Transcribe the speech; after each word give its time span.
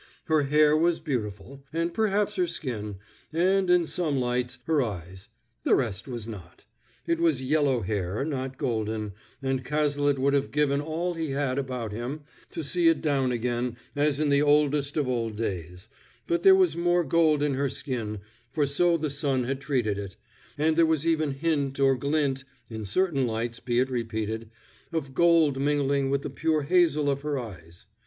Her 0.25 0.41
hair 0.45 0.75
was 0.75 0.99
beautiful, 0.99 1.63
and 1.71 1.93
perhaps 1.93 2.35
her 2.37 2.47
skin, 2.47 2.95
and, 3.31 3.69
in 3.69 3.85
some 3.85 4.19
lights, 4.19 4.57
her 4.65 4.81
eyes; 4.81 5.29
the 5.63 5.75
rest 5.75 6.07
was 6.07 6.27
not. 6.27 6.65
It 7.05 7.19
was 7.19 7.43
yellow 7.43 7.81
hair, 7.81 8.25
not 8.25 8.57
golden, 8.57 9.13
and 9.43 9.63
Cazalet 9.63 10.17
would 10.17 10.33
have 10.33 10.49
given 10.49 10.81
all 10.81 11.13
he 11.13 11.29
had 11.33 11.59
about 11.59 11.91
him 11.91 12.21
to 12.49 12.63
see 12.63 12.87
it 12.87 12.99
down 12.99 13.31
again 13.31 13.77
as 13.95 14.19
in 14.19 14.29
the 14.29 14.41
oldest 14.41 14.97
of 14.97 15.07
old 15.07 15.35
days; 15.37 15.87
but 16.25 16.41
there 16.41 16.55
was 16.55 16.75
more 16.75 17.03
gold 17.03 17.43
in 17.43 17.53
her 17.53 17.69
skin, 17.69 18.21
for 18.49 18.65
so 18.65 18.97
the 18.97 19.11
sun 19.11 19.43
had 19.43 19.61
treated 19.61 19.99
it; 19.99 20.15
and 20.57 20.75
there 20.77 20.87
was 20.87 21.05
even 21.05 21.29
hint 21.33 21.79
or 21.79 21.95
glint 21.95 22.43
(in 22.71 22.85
certain 22.85 23.27
lights, 23.27 23.59
be 23.59 23.77
it 23.77 23.91
repeated) 23.91 24.49
of 24.91 25.13
gold 25.13 25.61
mingling 25.61 26.09
with 26.09 26.23
the 26.23 26.31
pure 26.31 26.63
hazel 26.63 27.07
of 27.07 27.21
her 27.21 27.37
eyes. 27.37 27.85